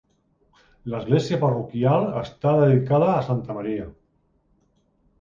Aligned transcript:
L'església 0.93 1.39
parroquial 1.43 2.07
està 2.23 2.57
dedicada 2.65 3.13
a 3.15 3.23
Santa 3.31 3.61
Maria. 3.63 3.89